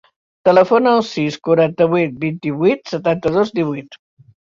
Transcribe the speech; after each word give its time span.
Telefona 0.47 0.93
al 0.99 1.01
sis, 1.09 1.35
quaranta-vuit, 1.47 2.15
vint-i-vuit, 2.23 2.81
setanta-dos, 2.95 3.53
divuit. 3.61 3.99